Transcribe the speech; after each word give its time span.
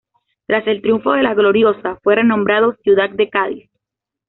Tras 0.47 0.65
el 0.65 0.81
triunfo 0.81 1.11
de 1.11 1.21
La 1.21 1.35
gloriosa, 1.35 1.99
fue 2.01 2.15
renombrado 2.15 2.73
"Ciudad 2.83 3.11
de 3.11 3.29
Cádiz". 3.29 3.69